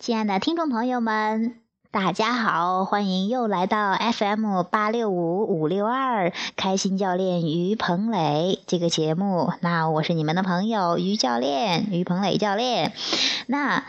[0.00, 1.60] 亲爱的听众朋友们，
[1.92, 9.52] 大家好，欢迎又来到 FM 八六五五六二开心教练于鹏磊这个节目。
[9.60, 12.92] 那我是你们的朋友于教练，于鹏磊教练。
[13.48, 13.82] 那。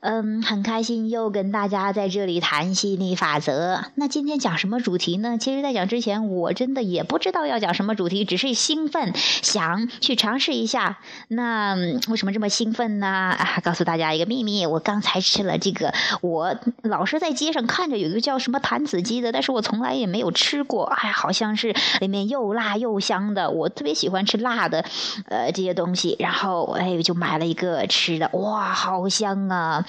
[0.00, 3.82] 嗯，很开心又跟大家在这里谈吸引力法则。
[3.96, 5.36] 那今天讲什么主题呢？
[5.36, 10.98] 其实，在讲之前，我真的也不知道要讲什么主题，只是兴奋，想去尝试一下。
[11.26, 11.74] 那
[12.08, 13.08] 为什么这么兴奋呢？
[13.08, 20.84] 啊，告诉大家一个秘密，我刚才吃了这个，我老是在街上看着有一个叫什么坛子鸡的，但是我从来也没有吃过。
[20.86, 24.84] 哎，好像是里面又辣又香的，我特别喜欢吃辣的，
[25.28, 26.16] 呃，这些东西。
[26.18, 29.86] 然后，哎，就买了一个吃的，哇，好香啊！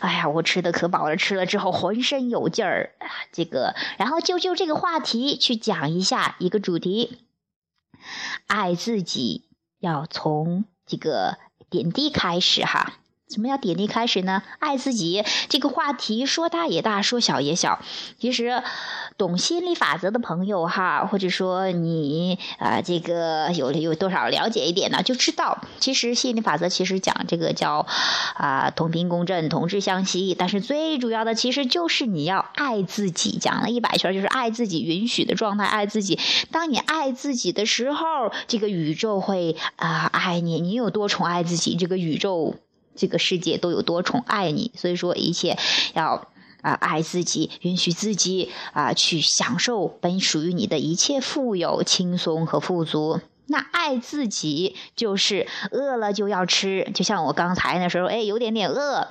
[0.00, 2.92] 哎呀，我吃的可饱了，吃了之后浑身有劲儿。
[3.32, 7.18] 这个，然后就就这个话题去讲一下一个主题：
[8.46, 9.48] 爱自己
[9.80, 11.38] 要从这个
[11.68, 12.92] 点滴开始哈。
[13.30, 14.42] 什么叫点滴开始呢？
[14.58, 17.80] 爱自己这个话题说大也大，说小也小。
[18.18, 18.62] 其实，
[19.16, 25.02] 懂心理法则的朋友哈，或者说你啊，这个有有多少了解一点呢？
[25.02, 27.86] 就知道，其实心理法则其实讲这个叫
[28.34, 30.34] 啊同频共振，同质相吸。
[30.34, 33.38] 但是最主要的其实就是你要爱自己。
[33.40, 36.18] 讲了一百圈，就是爱自己，允许的状态，爱自己。
[36.50, 40.60] 当你爱自己的时候，这个宇宙会啊爱你。
[40.60, 42.56] 你有多宠爱自己，这个宇宙。
[42.94, 45.56] 这个世界都有多宠爱你，所以说一切
[45.94, 46.28] 要
[46.62, 53.20] 啊爱自己，允许自己啊去享受本属于你的一切富有、轻松和富足。
[53.46, 59.08] 那爱自己就是饿了就要吃，就像我刚才那时候，哎，有点点饿，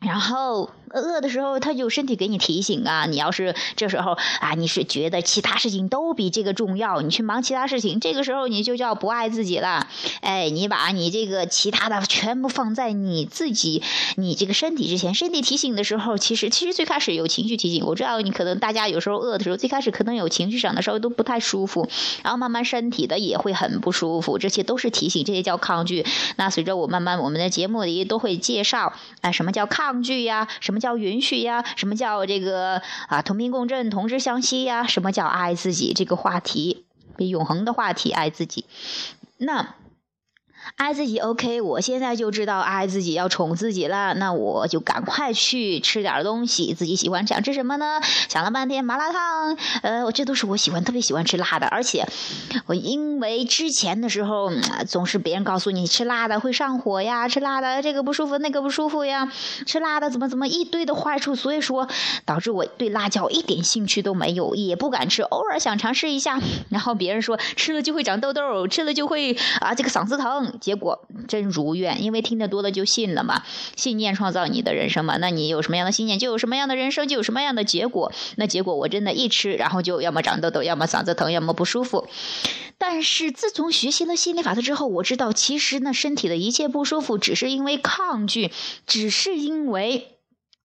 [0.00, 0.70] 然后。
[0.92, 3.06] 饿的时候，他就身体给你提醒啊。
[3.06, 9.86] 你要是这时候啊，你是觉得其他事情都比这个重要，你去忙其他事情，这个时候你就叫不爱自己了。
[10.20, 13.82] 哎，你把你这个其他的全部放在你自己、
[14.16, 15.14] 你这个身体之前。
[15.14, 17.86] 身体提醒的时候，其实其实最开始有情绪提醒。
[17.86, 21.88] 我知道你可能大家有时候饿的时候，最开始可能有情绪上的稍微都不太舒服，
[22.24, 26.04] 然后慢慢身体的也会很不舒服，这些都是提醒，这些叫抗拒。
[26.36, 30.48] 那随着我慢慢我们的节目里都会介绍，啊，什么叫抗拒呀？
[30.60, 30.79] 什么？
[30.80, 31.64] 叫允许呀？
[31.76, 33.22] 什么叫这个啊？
[33.22, 34.86] 同频共振，同时相吸呀？
[34.86, 35.92] 什么叫爱自己？
[35.92, 36.84] 这个话题，
[37.18, 38.64] 永恒的话题，爱自己。
[39.36, 39.74] 那。
[40.76, 48.00] 爱自己，OK，我现在就知道爱自己要宠自己了，那我就赶快去吃点东西，自己喜欢想吃什么呢？
[48.28, 52.06] 想了半天麻辣烫，呃，我这都是我喜欢，特别喜欢吃辣的，而且
[52.66, 54.50] 我因为之前的时候
[54.86, 59.30] 总是别人告诉你吃辣的会上火呀，吃辣的这个不舒服那个不舒服呀，
[59.66, 61.88] 吃辣的怎么怎么一堆的坏处，所以说
[62.24, 66.38] 导致我对辣椒一点兴趣都没有，也不敢吃，偶尔想尝试一下，
[66.68, 70.49] 然后别人说吃了就会长痘痘，吃了就会啊这个嗓子疼。
[70.60, 73.42] 结果真如愿，因为听得多了就信了嘛。
[73.76, 75.16] 信念创造你的人生嘛。
[75.18, 78.12] 那你有什么样的信念，就有什么样的人生，就有什么样的结果。
[78.36, 82.08] 那结果我真的一吃，然后就要么长痘痘，要么嗓子疼，要么不舒服。
[82.78, 88.50] 但是自从学习了心理法则之后，我知道其实呢，身体的一切不舒服，只是因为抗拒，
[88.86, 90.16] 只是因为。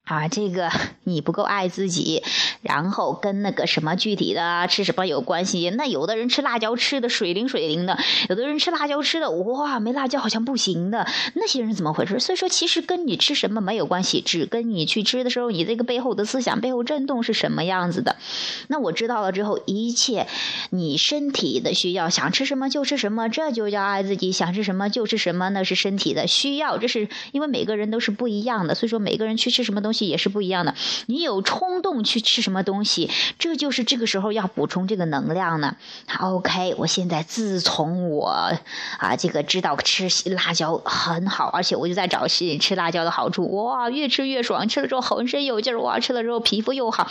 [0.05, 0.69] 啊，这个
[1.03, 2.21] 你不够爱自己，
[2.61, 5.71] 然后跟那个什么具体的吃什么有关系？
[5.71, 7.97] 那有的人吃辣椒吃的水灵水灵的，
[8.29, 11.07] 有的人吃辣椒吃的哇，没辣椒好像不行的。
[11.33, 12.19] 那些人怎么回事？
[12.19, 18.15] 所以说，其实跟你吃什么没有关系，只跟你去吃的时候，你这个背后的思想、背后震动是什么样子的。
[18.67, 20.27] 那我知道了之后，一切
[20.69, 24.31] 你身体的需要，想吃什么就吃什么，这就叫爱自己。
[24.31, 26.77] 想吃什么就吃什么，那是身体的需要。
[26.77, 30.75] 这是因为每个人都是不一样的，所以说每个人去吃什么东西也是不一样的。
[31.05, 35.77] 你有冲动去吃什么东西，这就是这个时候要补充这个能量呢。
[36.19, 38.51] OK，我现在自从我
[38.99, 43.49] 啊这个知道吃辣椒很好，而且我就在找吃辣椒的好处。
[43.55, 45.79] 哇，越吃越爽，吃了之后浑身有劲儿。
[45.79, 47.07] 哇，吃了之后皮肤又好。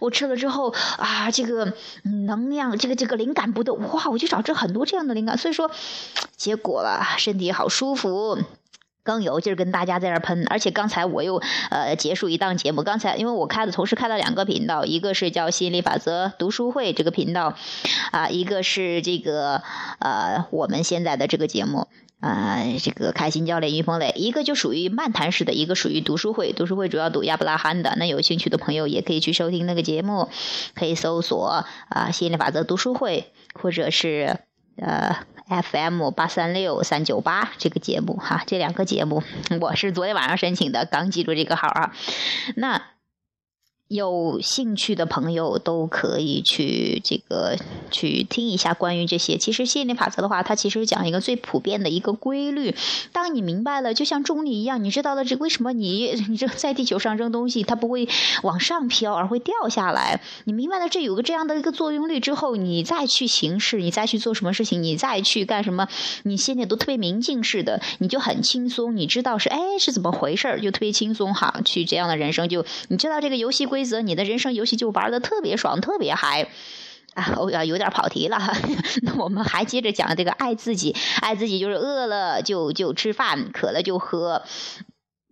[0.00, 1.72] 我吃了之后啊，这个
[2.02, 3.78] 能量，这个这个灵感不动。
[3.92, 5.38] 哇，我就找这很多这样的灵感。
[5.38, 5.70] 所以说，
[6.36, 8.38] 结果了，身体好舒服。
[9.08, 12.82] 更有劲儿跟大家在这喷，而且刚才我又呃结束一档节目。
[12.82, 17.54] 刚才因为我开的同时开了两个频道，一个是叫心理法则读书会这个频道，
[18.10, 19.62] 啊，一个是这个
[19.98, 21.88] 呃我们现在的这个节目
[22.20, 26.52] 啊，这个开心教练于鹏磊，一个就属于漫谈式的，一个属于读书会。
[26.52, 30.28] 读书会主要读亚伯拉罕的，那有兴趣的朋友也可以去收听那个节目，
[30.74, 34.40] 可以搜索啊心理法则读书会，或者是
[34.76, 35.16] 呃。
[35.48, 39.22] FM 八三六三九八这个节目哈，这两个节目
[39.60, 41.94] 我是昨天晚上申请的，刚记住这个号啊。
[42.56, 42.82] 那
[43.88, 47.56] 有兴趣的朋友都可以去这个
[47.90, 49.38] 去听一下关于这些。
[49.38, 52.74] 其实吸引力法则的话，它其实讲一个最普遍的一个规律。
[53.12, 58.06] 当你明白了，就像重力一样，你知道了这为什么你 你扔在地球上扔东西，它不会
[58.42, 60.20] 往上飘，而会掉下来。
[60.44, 65.88] 你明白了这有个这样的一个作用力之后，你再去行事，你再去做什么事情，你再去干什么，
[66.24, 68.94] 你心里都特别明镜似的，你就很轻松。
[68.94, 71.62] 你知道是哎是怎么回事儿，就特别轻松哈。
[71.64, 73.77] 去这样的人生，就你知道这个游戏规。
[73.78, 76.48] 规则，你的人生游戏就玩的特别爽，特别嗨
[77.14, 77.36] 啊！
[77.38, 78.36] 我要有点跑题了。
[79.02, 84.42] 那我们还接着讲这个爱自己，爱自己就是饿了就就吃饭，渴了就喝，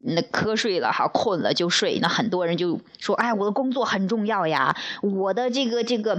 [0.01, 1.99] 那瞌睡了哈，困了就睡。
[2.01, 6.15] 那很多人就说：“哎，我的工作很重要呀，我的这个这个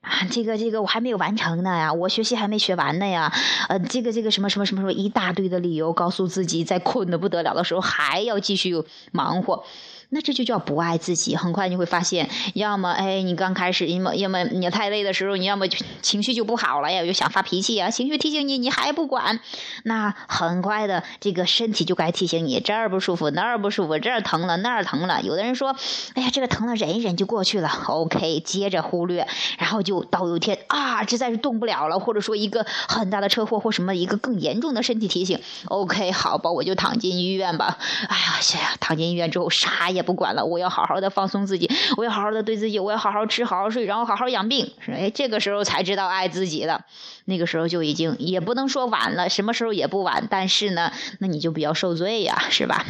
[0.00, 3.30] 啊，这个这个我还没有完成呢呀，我学习还没学完呢呀，
[3.68, 8.82] 呃，这个这个什么什么什么什么一大堆的理由，告诉自己在困的不得了的时候还要继续
[9.12, 9.62] 忙活。”
[10.10, 11.36] 那这就叫不爱自己。
[11.36, 15.66] 很快你会发现，要么哎，你刚开始，要么要么你太累的时候，你要么
[16.02, 19.40] 情绪就不好了呀，就想发脾气啊，情绪提醒你，你还不管，
[19.84, 25.22] 那很快的，这个身体就该提醒你，这儿不舒服，那儿不舒服，这儿疼了，那儿疼了。
[25.22, 25.74] 有的人说，
[26.14, 27.70] 哎呀，这个疼了，忍一忍就过去了。
[27.86, 29.26] OK，接着忽略，
[29.58, 35.40] 然后就到有一天啊，实在是动不了了，或者说一个很大的车祸或什么一个更严重的身体提醒。
[35.66, 37.78] OK，好吧，我就躺进医院吧。
[38.08, 40.04] 哎呀，躺进医院之后啥也。
[40.04, 44.70] 不管了，我要好好的放松自己，我要好好的对自己，我要好好吃，好好睡，然后好好养病。
[44.86, 46.84] 哎，这个时候才知道爱自己了。
[47.24, 50.26] 那个时候就已经也不能说晚了，什么时候也不晚。
[50.28, 52.84] 但是呢，那你就比较受罪呀，是吧？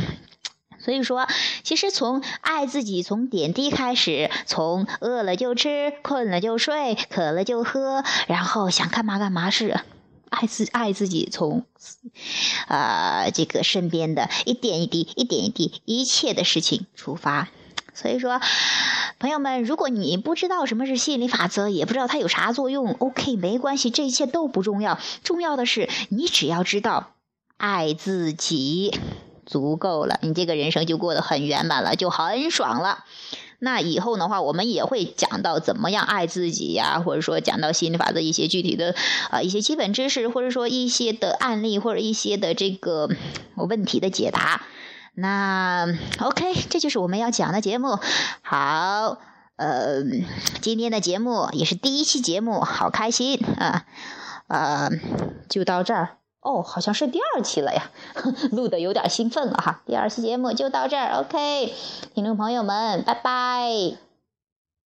[0.80, 1.28] 所以说，
[1.62, 9.80] 其实从爱自己，从点滴开始，从饿了就吃，困了就睡，渴了就喝，然后想干嘛干嘛是。
[10.34, 11.64] 爱自爱自己，从
[12.68, 17.48] 啊这个身边的一点一滴、一点一滴、一切的事情出发。
[17.94, 18.40] 所以说，
[19.20, 24.98] 朋友们，如果你不知道什么是吸引力法则，也不知道它有啥作用，OK，没关系，这一切都不重要。
[25.22, 27.12] 重要的是，你只要知道
[27.56, 28.98] 爱自己
[29.46, 33.04] 足够了，你这个人生就过得很圆满了，就很爽了。
[33.64, 38.94] 那以后的话，我们也会讲到怎么样爱自己呀，或者说讲到心理法则一些具体的
[39.30, 43.08] 啊一些基本知识，或者说一些的案例或者一些的这个
[43.56, 44.62] 问题的解答。
[45.14, 45.86] 那
[46.20, 47.98] OK，这就是我们要讲的节目。
[48.42, 49.18] 好，
[49.56, 50.02] 呃，
[50.60, 53.86] 今天的节目也是第一期节目，好开心啊
[54.46, 54.90] 呃，
[55.48, 56.18] 就到这儿。
[56.44, 57.90] 哦，好像是第二期了呀，
[58.52, 59.80] 录的有点兴奋了哈。
[59.86, 61.72] 第二期节目就到这儿，OK，
[62.14, 64.03] 听众朋友们，拜拜。